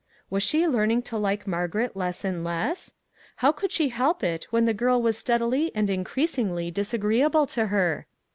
[0.31, 2.95] Was she learning to like Margaret less and less?
[3.35, 7.67] How could she help it when the girl was steadily and increas ingly disagreeable to
[7.67, 8.07] her?